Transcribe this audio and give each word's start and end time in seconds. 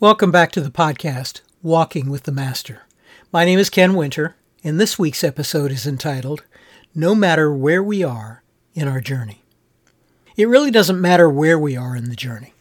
Welcome 0.00 0.30
back 0.30 0.52
to 0.52 0.60
the 0.60 0.70
podcast, 0.70 1.40
Walking 1.60 2.08
with 2.08 2.22
the 2.22 2.30
Master. 2.30 2.82
My 3.32 3.44
name 3.44 3.58
is 3.58 3.68
Ken 3.68 3.94
Winter, 3.94 4.36
and 4.62 4.78
this 4.78 4.96
week's 4.96 5.24
episode 5.24 5.72
is 5.72 5.88
entitled, 5.88 6.44
No 6.94 7.16
Matter 7.16 7.52
Where 7.52 7.82
We 7.82 8.04
Are 8.04 8.44
in 8.74 8.86
Our 8.86 9.00
Journey. 9.00 9.42
It 10.36 10.46
really 10.46 10.70
doesn't 10.70 11.00
matter 11.00 11.28
where 11.28 11.58
we 11.58 11.76
are 11.76 11.96
in 11.96 12.10
the 12.10 12.14
journey, 12.14 12.54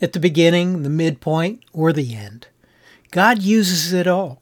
at 0.00 0.12
the 0.12 0.20
beginning, 0.20 0.84
the 0.84 0.88
midpoint, 0.88 1.64
or 1.72 1.92
the 1.92 2.14
end. 2.14 2.46
God 3.10 3.42
uses 3.42 3.92
it 3.92 4.06
all. 4.06 4.40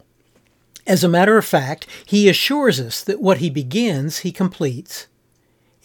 As 0.87 1.03
a 1.03 1.09
matter 1.09 1.39
of 1.39 1.47
fact, 1.47 1.87
He 2.05 2.29
assures 2.29 2.79
us 2.79 3.03
that 3.03 3.23
what 3.23 3.39
He 3.39 3.49
begins, 3.49 4.19
He 4.19 4.31
completes, 4.31 5.07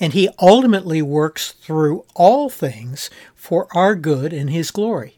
and 0.02 0.12
He 0.12 0.28
ultimately 0.38 1.02
works 1.02 1.54
through 1.54 2.04
all 2.14 2.50
things 2.50 3.10
for 3.36 3.70
our 3.74 3.96
good 3.96 4.34
and 4.34 4.50
His 4.50 4.70
glory 4.70 5.17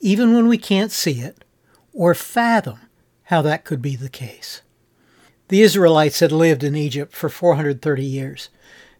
even 0.00 0.34
when 0.34 0.48
we 0.48 0.58
can't 0.58 0.92
see 0.92 1.20
it 1.20 1.44
or 1.92 2.14
fathom 2.14 2.80
how 3.24 3.42
that 3.42 3.64
could 3.64 3.82
be 3.82 3.96
the 3.96 4.08
case. 4.08 4.62
The 5.48 5.62
Israelites 5.62 6.20
had 6.20 6.32
lived 6.32 6.64
in 6.64 6.76
Egypt 6.76 7.14
for 7.14 7.28
430 7.28 8.04
years. 8.04 8.48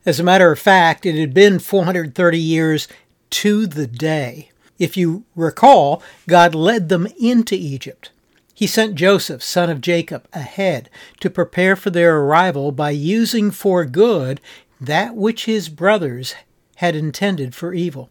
As 0.04 0.20
a 0.20 0.24
matter 0.24 0.52
of 0.52 0.58
fact, 0.58 1.04
it 1.04 1.18
had 1.18 1.34
been 1.34 1.58
430 1.58 2.38
years 2.38 2.88
to 3.30 3.66
the 3.66 3.86
day. 3.86 4.50
If 4.78 4.96
you 4.96 5.24
recall, 5.34 6.02
God 6.28 6.54
led 6.54 6.88
them 6.88 7.08
into 7.20 7.54
Egypt. 7.54 8.10
He 8.54 8.66
sent 8.66 8.94
Joseph, 8.94 9.42
son 9.42 9.68
of 9.68 9.80
Jacob, 9.80 10.26
ahead 10.32 10.88
to 11.20 11.28
prepare 11.28 11.76
for 11.76 11.90
their 11.90 12.18
arrival 12.18 12.72
by 12.72 12.90
using 12.90 13.50
for 13.50 13.84
good 13.84 14.40
that 14.80 15.14
which 15.14 15.44
his 15.44 15.68
brothers 15.68 16.34
had 16.76 16.94
intended 16.94 17.54
for 17.54 17.74
evil. 17.74 18.10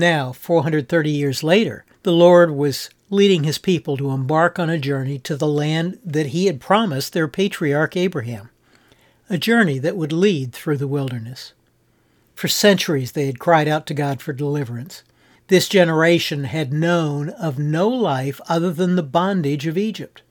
Now, 0.00 0.32
430 0.32 1.10
years 1.10 1.42
later, 1.42 1.84
the 2.04 2.12
Lord 2.12 2.52
was 2.52 2.88
leading 3.10 3.44
his 3.44 3.58
people 3.58 3.98
to 3.98 4.12
embark 4.12 4.58
on 4.58 4.70
a 4.70 4.78
journey 4.78 5.18
to 5.18 5.36
the 5.36 5.46
land 5.46 5.98
that 6.02 6.28
he 6.28 6.46
had 6.46 6.58
promised 6.58 7.12
their 7.12 7.28
patriarch 7.28 7.98
Abraham, 7.98 8.48
a 9.28 9.36
journey 9.36 9.78
that 9.78 9.98
would 9.98 10.14
lead 10.14 10.54
through 10.54 10.78
the 10.78 10.88
wilderness. 10.88 11.52
For 12.34 12.48
centuries 12.48 13.12
they 13.12 13.26
had 13.26 13.38
cried 13.38 13.68
out 13.68 13.86
to 13.88 13.94
God 13.94 14.22
for 14.22 14.32
deliverance. 14.32 15.02
This 15.48 15.68
generation 15.68 16.44
had 16.44 16.72
known 16.72 17.28
of 17.28 17.58
no 17.58 17.86
life 17.86 18.40
other 18.48 18.72
than 18.72 18.96
the 18.96 19.02
bondage 19.02 19.66
of 19.66 19.76
Egypt. 19.76 20.22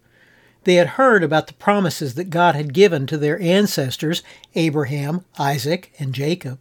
They 0.63 0.75
had 0.75 0.97
heard 0.97 1.23
about 1.23 1.45
the 1.45 1.53
promises 1.53 2.15
that 2.15 2.31
God 2.31 2.55
had 2.55 2.73
given 2.73 3.05
to 3.05 3.17
their 3.17 3.39
ancestors, 3.39 4.23
Abraham, 4.55 5.25
Isaac, 5.37 5.93
and 5.99 6.15
Jacob 6.15 6.59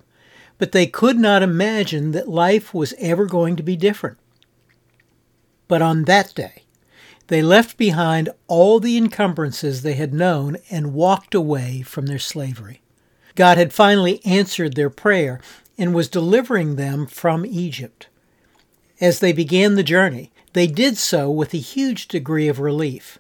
but 0.58 0.72
they 0.72 0.86
could 0.86 1.18
not 1.18 1.42
imagine 1.42 2.10
that 2.12 2.28
life 2.28 2.74
was 2.74 2.94
ever 2.98 3.26
going 3.26 3.56
to 3.56 3.62
be 3.62 3.76
different. 3.76 4.18
But 5.68 5.82
on 5.82 6.04
that 6.04 6.34
day, 6.34 6.64
they 7.28 7.42
left 7.42 7.76
behind 7.76 8.30
all 8.46 8.80
the 8.80 8.96
encumbrances 8.96 9.82
they 9.82 9.94
had 9.94 10.12
known 10.14 10.56
and 10.70 10.94
walked 10.94 11.34
away 11.34 11.82
from 11.82 12.06
their 12.06 12.18
slavery. 12.18 12.80
God 13.34 13.58
had 13.58 13.72
finally 13.72 14.24
answered 14.24 14.74
their 14.74 14.90
prayer 14.90 15.40
and 15.76 15.94
was 15.94 16.08
delivering 16.08 16.74
them 16.74 17.06
from 17.06 17.46
Egypt. 17.46 18.08
As 19.00 19.20
they 19.20 19.32
began 19.32 19.76
the 19.76 19.84
journey, 19.84 20.32
they 20.54 20.66
did 20.66 20.96
so 20.96 21.30
with 21.30 21.54
a 21.54 21.58
huge 21.58 22.08
degree 22.08 22.48
of 22.48 22.58
relief. 22.58 23.18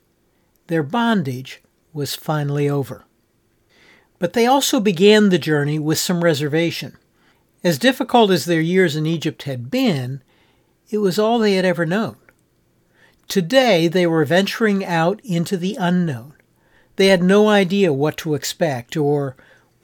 Their 0.66 0.82
bondage 0.82 1.62
was 1.92 2.16
finally 2.16 2.68
over. 2.68 3.04
But 4.18 4.32
they 4.32 4.46
also 4.46 4.80
began 4.80 5.28
the 5.28 5.38
journey 5.38 5.78
with 5.78 5.98
some 5.98 6.24
reservation. 6.24 6.96
As 7.64 7.78
difficult 7.78 8.30
as 8.30 8.44
their 8.44 8.60
years 8.60 8.94
in 8.94 9.06
Egypt 9.06 9.42
had 9.42 9.70
been, 9.70 10.22
it 10.90 10.98
was 10.98 11.18
all 11.18 11.38
they 11.38 11.54
had 11.54 11.64
ever 11.64 11.84
known. 11.84 12.16
Today 13.26 13.88
they 13.88 14.06
were 14.06 14.24
venturing 14.24 14.84
out 14.84 15.20
into 15.24 15.56
the 15.56 15.76
unknown. 15.78 16.34
They 16.96 17.08
had 17.08 17.22
no 17.22 17.48
idea 17.48 17.92
what 17.92 18.16
to 18.18 18.34
expect 18.34 18.96
or 18.96 19.36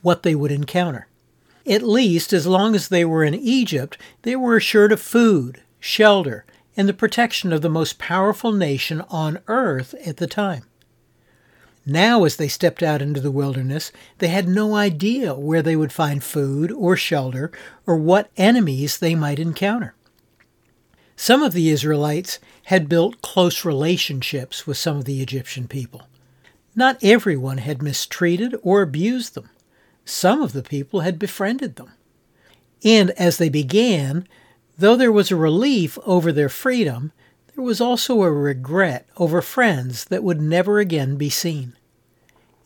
what 0.03 0.23
they 0.23 0.35
would 0.35 0.53
encounter. 0.53 1.09
At 1.67 1.83
least, 1.83 2.33
as 2.33 2.47
long 2.47 2.75
as 2.75 2.89
they 2.89 3.05
were 3.05 3.25
in 3.25 3.35
Egypt, 3.35 3.99
they 4.23 4.37
were 4.37 4.57
assured 4.57 4.93
of 4.93 5.01
food, 5.01 5.63
shelter, 5.81 6.45
and 6.77 6.89
the 6.89 6.95
protection 6.95 7.53
of 7.53 7.63
the 7.63 7.71
most 7.71 7.99
powerful 7.99 8.53
nation 8.53 9.01
on 9.09 9.41
earth 9.47 9.95
at 10.07 10.19
the 10.19 10.27
time. 10.27 10.65
Now, 11.87 12.25
as 12.25 12.37
they 12.37 12.49
stepped 12.49 12.83
out 12.83 13.03
into 13.03 13.21
the 13.21 13.31
wilderness, 13.31 13.93
they 14.19 14.29
had 14.29 14.49
no 14.49 14.75
idea 14.75 15.35
where 15.35 15.61
they 15.63 15.77
would 15.77 15.93
find 15.93 16.25
food 16.25 16.73
or 16.73 16.97
shelter 16.97 17.53
or 17.87 17.97
what 17.97 18.31
enemies 18.37 18.99
they 18.99 19.15
might 19.15 19.39
encounter. 19.39 19.95
Some 21.17 21.43
of 21.43 21.53
the 21.53 21.69
Israelites 21.69 22.39
had 22.65 22.89
built 22.89 23.23
close 23.23 23.65
relationships 23.65 24.67
with 24.67 24.79
some 24.79 24.97
of 24.97 25.05
the 25.05 25.21
Egyptian 25.21 25.69
people. 25.69 26.09
Not 26.75 26.99
everyone 27.03 27.59
had 27.59 27.83
mistreated 27.83 28.57
or 28.63 28.83
abused 28.83 29.35
them. 29.35 29.51
Some 30.05 30.43
of 30.43 30.53
the 30.53 30.63
people 30.63 31.01
had 31.01 31.19
befriended 31.19 31.77
them. 31.77 31.93
And 32.83 33.11
as 33.13 33.37
they 33.37 33.49
began, 33.49 34.27
though 34.77 34.97
there 34.97 35.13
was 35.13 35.31
a 35.31 35.37
relief 35.37 35.99
over 36.05 36.33
their 36.33 36.49
freedom, 36.49 37.13
there 37.55 37.65
was 37.65 37.81
also 37.81 38.23
a 38.23 38.33
regret 38.33 39.07
over 39.17 39.41
friends 39.41 40.07
that 40.07 40.25
would 40.25 40.41
never 40.41 40.79
again 40.81 41.17
be 41.17 41.31
seen. 41.31 41.75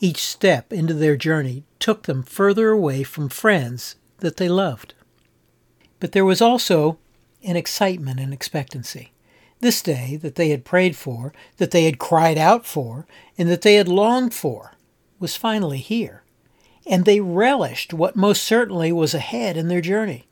Each 0.00 0.22
step 0.22 0.72
into 0.72 0.94
their 0.94 1.16
journey 1.16 1.64
took 1.78 2.04
them 2.04 2.22
further 2.22 2.70
away 2.70 3.02
from 3.02 3.28
friends 3.28 3.96
that 4.18 4.36
they 4.36 4.48
loved. 4.48 4.94
But 6.00 6.12
there 6.12 6.24
was 6.24 6.40
also 6.40 6.98
an 7.42 7.56
excitement 7.56 8.20
and 8.20 8.32
expectancy. 8.32 9.12
This 9.60 9.82
day 9.82 10.16
that 10.22 10.36
they 10.36 10.50
had 10.50 10.64
prayed 10.64 10.96
for, 10.96 11.32
that 11.56 11.72
they 11.72 11.84
had 11.84 11.98
cried 11.98 12.38
out 12.38 12.64
for, 12.64 13.06
and 13.36 13.48
that 13.50 13.62
they 13.62 13.74
had 13.74 13.88
longed 13.88 14.32
for 14.32 14.76
was 15.18 15.36
finally 15.36 15.78
here, 15.78 16.22
and 16.86 17.04
they 17.04 17.20
relished 17.20 17.92
what 17.92 18.14
most 18.14 18.44
certainly 18.44 18.92
was 18.92 19.14
ahead 19.14 19.56
in 19.56 19.66
their 19.66 19.80
journey. 19.80 20.28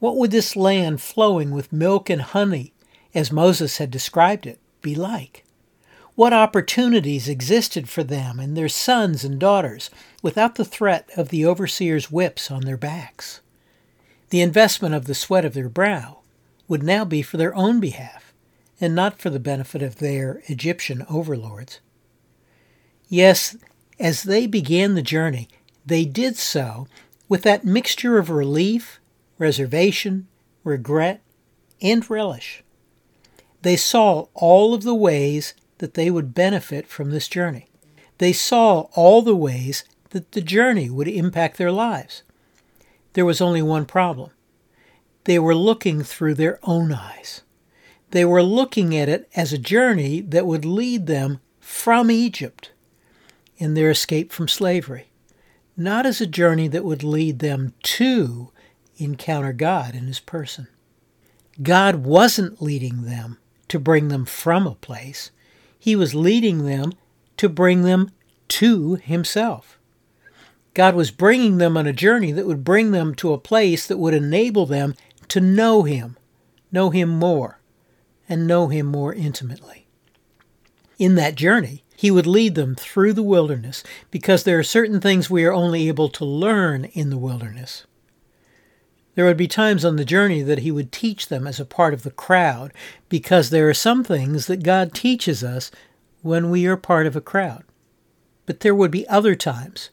What 0.00 0.16
would 0.16 0.32
this 0.32 0.56
land 0.56 1.00
flowing 1.00 1.52
with 1.52 1.72
milk 1.72 2.10
and 2.10 2.20
honey 2.20 2.74
as 3.16 3.32
Moses 3.32 3.78
had 3.78 3.90
described 3.90 4.46
it, 4.46 4.60
be 4.82 4.94
like? 4.94 5.42
What 6.16 6.34
opportunities 6.34 7.30
existed 7.30 7.88
for 7.88 8.04
them 8.04 8.38
and 8.38 8.54
their 8.54 8.68
sons 8.68 9.24
and 9.24 9.38
daughters 9.38 9.88
without 10.22 10.56
the 10.56 10.66
threat 10.66 11.08
of 11.16 11.30
the 11.30 11.44
overseer's 11.44 12.10
whips 12.10 12.50
on 12.50 12.60
their 12.62 12.76
backs? 12.76 13.40
The 14.28 14.42
investment 14.42 14.94
of 14.94 15.06
the 15.06 15.14
sweat 15.14 15.46
of 15.46 15.54
their 15.54 15.70
brow 15.70 16.18
would 16.68 16.82
now 16.82 17.06
be 17.06 17.22
for 17.22 17.38
their 17.38 17.54
own 17.54 17.80
behalf 17.80 18.34
and 18.82 18.94
not 18.94 19.18
for 19.18 19.30
the 19.30 19.40
benefit 19.40 19.82
of 19.82 19.96
their 19.96 20.42
Egyptian 20.44 21.06
overlords. 21.08 21.80
Yes, 23.08 23.56
as 23.98 24.24
they 24.24 24.46
began 24.46 24.94
the 24.94 25.00
journey, 25.00 25.48
they 25.86 26.04
did 26.04 26.36
so 26.36 26.86
with 27.30 27.42
that 27.44 27.64
mixture 27.64 28.18
of 28.18 28.28
relief, 28.28 29.00
reservation, 29.38 30.28
regret, 30.64 31.22
and 31.80 32.08
relish 32.10 32.62
they 33.66 33.76
saw 33.76 34.28
all 34.32 34.74
of 34.74 34.84
the 34.84 34.94
ways 34.94 35.52
that 35.78 35.94
they 35.94 36.08
would 36.08 36.32
benefit 36.32 36.86
from 36.86 37.10
this 37.10 37.26
journey. 37.26 37.66
They 38.18 38.32
saw 38.32 38.82
all 38.94 39.22
the 39.22 39.34
ways 39.34 39.82
that 40.10 40.30
the 40.30 40.40
journey 40.40 40.88
would 40.88 41.08
impact 41.08 41.58
their 41.58 41.72
lives. 41.72 42.22
There 43.14 43.24
was 43.24 43.40
only 43.40 43.62
one 43.62 43.84
problem. 43.84 44.30
They 45.24 45.40
were 45.40 45.56
looking 45.56 46.04
through 46.04 46.34
their 46.34 46.60
own 46.62 46.92
eyes. 46.92 47.42
They 48.12 48.24
were 48.24 48.44
looking 48.44 48.96
at 48.96 49.08
it 49.08 49.28
as 49.34 49.52
a 49.52 49.58
journey 49.58 50.20
that 50.20 50.46
would 50.46 50.64
lead 50.64 51.08
them 51.08 51.40
from 51.58 52.08
Egypt 52.08 52.70
in 53.56 53.74
their 53.74 53.90
escape 53.90 54.30
from 54.30 54.46
slavery, 54.46 55.10
not 55.76 56.06
as 56.06 56.20
a 56.20 56.26
journey 56.28 56.68
that 56.68 56.84
would 56.84 57.02
lead 57.02 57.40
them 57.40 57.74
to 57.82 58.52
encounter 58.96 59.52
God 59.52 59.96
in 59.96 60.06
His 60.06 60.20
person. 60.20 60.68
God 61.60 61.96
wasn't 61.96 62.62
leading 62.62 63.02
them 63.02 63.38
to 63.68 63.78
bring 63.78 64.08
them 64.08 64.24
from 64.24 64.66
a 64.66 64.74
place. 64.74 65.30
He 65.78 65.96
was 65.96 66.14
leading 66.14 66.64
them 66.64 66.92
to 67.36 67.48
bring 67.48 67.82
them 67.82 68.10
to 68.48 68.94
Himself. 68.96 69.78
God 70.74 70.94
was 70.94 71.10
bringing 71.10 71.58
them 71.58 71.76
on 71.76 71.86
a 71.86 71.92
journey 71.92 72.32
that 72.32 72.46
would 72.46 72.64
bring 72.64 72.90
them 72.90 73.14
to 73.16 73.32
a 73.32 73.38
place 73.38 73.86
that 73.86 73.98
would 73.98 74.14
enable 74.14 74.66
them 74.66 74.94
to 75.28 75.40
know 75.40 75.82
Him, 75.82 76.16
know 76.70 76.90
Him 76.90 77.08
more, 77.08 77.60
and 78.28 78.46
know 78.46 78.68
Him 78.68 78.86
more 78.86 79.14
intimately. 79.14 79.86
In 80.98 81.14
that 81.14 81.34
journey, 81.34 81.82
He 81.96 82.10
would 82.10 82.26
lead 82.26 82.54
them 82.54 82.74
through 82.74 83.14
the 83.14 83.22
wilderness 83.22 83.82
because 84.10 84.44
there 84.44 84.58
are 84.58 84.64
certain 84.64 85.00
things 85.00 85.30
we 85.30 85.44
are 85.44 85.52
only 85.52 85.88
able 85.88 86.08
to 86.10 86.24
learn 86.24 86.84
in 86.84 87.10
the 87.10 87.18
wilderness. 87.18 87.86
There 89.16 89.24
would 89.24 89.38
be 89.38 89.48
times 89.48 89.82
on 89.82 89.96
the 89.96 90.04
journey 90.04 90.42
that 90.42 90.60
he 90.60 90.70
would 90.70 90.92
teach 90.92 91.28
them 91.28 91.46
as 91.46 91.58
a 91.58 91.64
part 91.64 91.94
of 91.94 92.02
the 92.02 92.10
crowd, 92.10 92.72
because 93.08 93.48
there 93.48 93.68
are 93.68 93.74
some 93.74 94.04
things 94.04 94.46
that 94.46 94.62
God 94.62 94.92
teaches 94.92 95.42
us 95.42 95.70
when 96.20 96.50
we 96.50 96.66
are 96.66 96.76
part 96.76 97.06
of 97.06 97.16
a 97.16 97.20
crowd. 97.22 97.64
But 98.44 98.60
there 98.60 98.74
would 98.74 98.90
be 98.90 99.08
other 99.08 99.34
times 99.34 99.88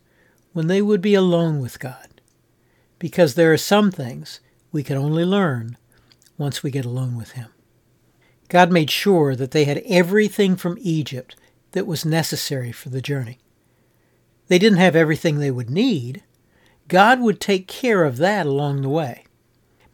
when 0.52 0.68
they 0.68 0.82
would 0.82 1.02
be 1.02 1.16
alone 1.16 1.62
with 1.62 1.80
God, 1.80 2.22
because 3.00 3.36
there 3.36 3.54
are 3.54 3.58
some 3.58 3.92
things 3.92 4.42
we 4.74 4.84
can 4.84 4.98
only 4.98 5.24
learn 5.24 5.78
once 6.38 6.62
we 6.62 6.70
get 6.70 6.84
alone 6.84 7.16
with 7.16 7.32
Him. 7.32 7.48
God 8.50 8.74
made 8.74 8.92
sure 8.92 9.38
that 9.38 9.52
they 9.52 9.64
had 9.64 9.82
everything 9.88 10.58
from 10.58 10.78
Egypt 10.82 11.38
that 11.72 11.88
was 11.88 12.04
necessary 12.04 12.74
for 12.74 12.90
the 12.90 13.02
journey. 13.02 13.40
They 14.48 14.60
didn't 14.60 14.80
have 14.80 14.98
everything 14.98 15.40
they 15.40 15.50
would 15.50 15.70
need. 15.70 16.24
God 16.88 17.20
would 17.22 17.40
take 17.40 17.68
care 17.68 18.04
of 18.04 18.18
that 18.18 18.46
along 18.46 18.82
the 18.82 18.90
way. 18.90 19.26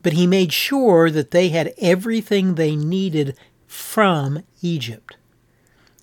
But 0.02 0.14
he 0.14 0.28
made 0.28 0.54
sure 0.54 1.12
that 1.12 1.32
they 1.32 1.50
had 1.50 1.74
everything 1.78 2.56
they 2.56 2.76
needed 2.76 3.38
from 3.68 4.44
Egypt. 4.62 5.18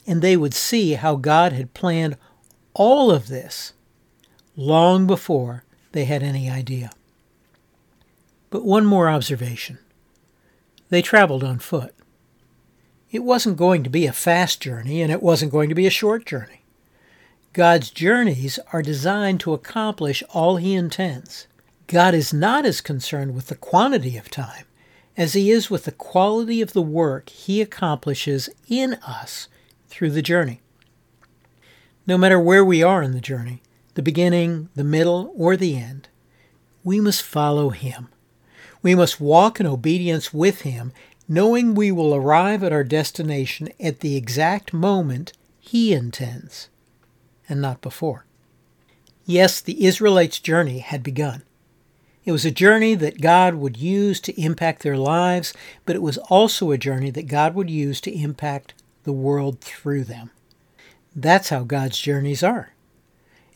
And 0.07 0.23
they 0.23 0.37
would 0.37 0.55
see 0.55 0.93
how 0.93 1.17
God 1.17 1.53
had 1.53 1.75
planned 1.75 2.17
all 2.75 3.11
of 3.11 3.29
this 3.29 3.73
long 4.57 5.07
before 5.07 5.65
they 5.93 6.05
had 6.05 6.23
any 6.23 6.51
idea. 6.51 6.91
But 8.51 8.65
one 8.65 8.87
more 8.87 9.09
observation. 9.09 9.79
They 10.89 11.03
traveled 11.03 11.43
on 11.43 11.59
foot. 11.59 11.95
It 13.11 13.25
wasn't 13.25 13.57
going 13.57 13.83
to 13.83 13.91
be 13.91 14.07
a 14.07 14.13
fast 14.13 14.61
journey, 14.61 15.01
and 15.01 15.11
it 15.11 15.23
wasn't 15.23 15.53
going 15.53 15.69
to 15.69 15.75
be 15.75 15.87
a 15.87 15.91
short 15.91 16.27
journey. 16.27 16.63
God's 17.57 17.89
journeys 17.89 18.59
are 18.71 18.83
designed 18.83 19.41
to 19.41 19.55
accomplish 19.55 20.23
all 20.35 20.57
He 20.59 20.75
intends. 20.75 21.47
God 21.87 22.13
is 22.13 22.31
not 22.31 22.67
as 22.67 22.83
concerned 22.83 23.35
with 23.35 23.47
the 23.47 23.55
quantity 23.55 24.19
of 24.19 24.29
time 24.29 24.67
as 25.17 25.33
He 25.33 25.51
is 25.51 25.71
with 25.71 25.85
the 25.85 25.93
quality 25.93 26.61
of 26.61 26.75
the 26.75 26.83
work 26.83 27.31
He 27.31 27.63
accomplishes 27.63 28.51
in 28.69 28.99
us 29.07 29.49
through 29.89 30.11
the 30.11 30.21
journey. 30.21 30.61
No 32.07 32.19
matter 32.19 32.39
where 32.39 32.63
we 32.63 32.83
are 32.83 33.03
in 33.03 33.13
the 33.13 33.23
journey, 33.23 33.63
the 33.95 34.03
beginning, 34.03 34.69
the 34.75 34.85
middle, 34.85 35.33
or 35.35 35.57
the 35.57 35.79
end, 35.79 36.11
we 36.85 37.01
must 37.01 37.23
follow 37.23 37.71
Him. 37.71 38.09
We 38.83 38.95
must 38.95 39.19
walk 39.19 39.61
in 39.61 39.67
obedience 39.67 40.31
with 40.31 40.61
Him, 40.61 40.93
knowing 41.27 41.75
we 41.75 41.91
will 41.91 42.15
arrive 42.15 42.63
at 42.63 42.75
our 42.75 42.85
destination 42.85 43.71
at 43.81 44.01
the 44.01 44.15
exact 44.15 44.75
moment 44.75 45.33
He 45.59 45.95
intends, 45.95 46.69
and 47.49 47.61
not 47.61 47.81
before. 47.81 48.25
Yes, 49.25 49.61
the 49.61 49.85
Israelites' 49.85 50.39
journey 50.39 50.79
had 50.79 51.03
begun. 51.03 51.43
It 52.25 52.33
was 52.33 52.45
a 52.45 52.51
journey 52.51 52.95
that 52.97 53.21
God 53.21 53.55
would 53.55 53.77
use 53.77 54.21
to 54.21 54.41
impact 54.41 54.83
their 54.83 54.97
lives, 54.97 55.55
but 55.85 55.95
it 55.95 56.03
was 56.03 56.19
also 56.19 56.71
a 56.71 56.79
journey 56.79 57.11
that 57.11 57.29
God 57.29 57.55
would 57.55 57.71
use 57.71 58.01
to 58.03 58.17
impact 58.17 58.75
the 59.05 59.13
world 59.13 59.61
through 59.61 60.05
them. 60.05 60.31
That's 61.15 61.51
how 61.51 61.63
God's 61.63 61.99
journeys 61.99 62.43
are. 62.43 62.73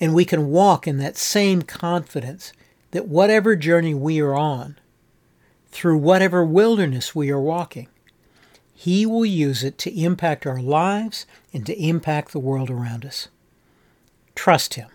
And 0.00 0.14
we 0.14 0.24
can 0.24 0.50
walk 0.50 0.86
in 0.86 0.98
that 0.98 1.16
same 1.16 1.62
confidence 1.62 2.52
that 2.92 3.08
whatever 3.08 3.56
journey 3.56 3.92
we 3.92 4.20
are 4.20 4.34
on, 4.34 4.78
through 5.70 5.98
whatever 5.98 6.44
wilderness 6.44 7.14
we 7.14 7.30
are 7.30 7.40
walking. 7.40 7.88
He 8.74 9.04
will 9.04 9.26
use 9.26 9.62
it 9.62 9.78
to 9.78 10.00
impact 10.00 10.46
our 10.46 10.60
lives 10.60 11.26
and 11.52 11.66
to 11.66 11.78
impact 11.78 12.32
the 12.32 12.38
world 12.38 12.70
around 12.70 13.04
us. 13.04 13.28
Trust 14.40 14.72
Him, 14.72 14.88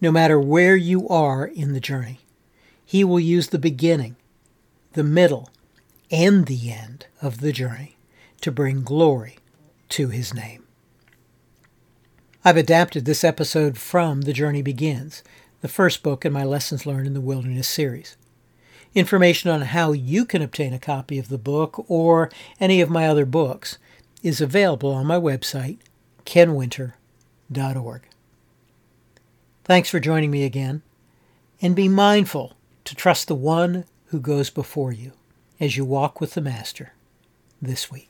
no 0.00 0.12
matter 0.12 0.38
where 0.38 0.76
you 0.76 1.08
are 1.08 1.44
in 1.44 1.72
the 1.72 1.80
journey. 1.80 2.20
He 2.86 3.02
will 3.02 3.18
use 3.18 3.48
the 3.48 3.58
beginning, 3.58 4.14
the 4.92 5.02
middle, 5.02 5.50
and 6.08 6.46
the 6.46 6.70
end 6.70 7.06
of 7.20 7.40
the 7.40 7.50
journey 7.50 7.96
to 8.42 8.52
bring 8.52 8.84
glory 8.84 9.38
to 9.88 10.10
His 10.10 10.32
name. 10.32 10.68
I've 12.44 12.56
adapted 12.56 13.06
this 13.06 13.24
episode 13.24 13.76
from 13.76 14.20
The 14.20 14.32
Journey 14.32 14.62
Begins, 14.62 15.24
the 15.62 15.66
first 15.66 16.04
book 16.04 16.24
in 16.24 16.32
my 16.32 16.44
Lessons 16.44 16.86
Learned 16.86 17.08
in 17.08 17.14
the 17.14 17.20
Wilderness 17.20 17.66
series. 17.66 18.16
Information 18.94 19.50
on 19.50 19.62
how 19.62 19.90
you 19.90 20.24
can 20.24 20.42
obtain 20.42 20.72
a 20.72 20.78
copy 20.78 21.18
of 21.18 21.28
the 21.28 21.38
book 21.38 21.84
or 21.88 22.30
any 22.60 22.80
of 22.80 22.88
my 22.88 23.08
other 23.08 23.26
books 23.26 23.78
is 24.22 24.40
available 24.40 24.92
on 24.92 25.06
my 25.06 25.18
website, 25.18 25.78
kenwinter.org. 26.24 28.02
Thanks 29.70 29.88
for 29.88 30.00
joining 30.00 30.32
me 30.32 30.42
again, 30.42 30.82
and 31.62 31.76
be 31.76 31.86
mindful 31.86 32.56
to 32.84 32.96
trust 32.96 33.28
the 33.28 33.36
one 33.36 33.84
who 34.06 34.18
goes 34.18 34.50
before 34.50 34.90
you 34.90 35.12
as 35.60 35.76
you 35.76 35.84
walk 35.84 36.20
with 36.20 36.34
the 36.34 36.40
Master 36.40 36.92
this 37.62 37.88
week. 37.88 38.09